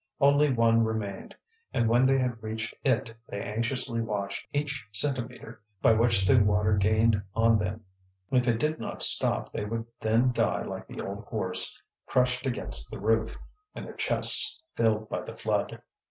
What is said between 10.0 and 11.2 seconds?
then die like the